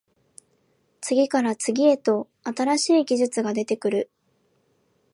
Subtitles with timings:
[1.01, 4.09] 次から次へと新しい技術が出てくる